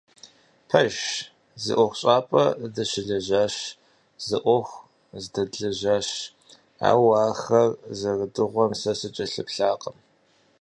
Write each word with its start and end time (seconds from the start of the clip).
Пэжщ, 0.69 1.03
зы 1.63 1.73
ӀуэхущӀапӀэ 1.77 2.45
дыщылэжьащ, 2.73 3.55
зы 4.25 4.37
Ӏуэху 4.43 4.83
здэдлэжьащ, 5.23 6.09
ауэ 6.89 7.13
ахэр 7.29 7.69
зэрыдыгъуэм 7.99 8.71
сэ 8.81 8.91
сыкӀэлъыплъакъым. 8.99 9.97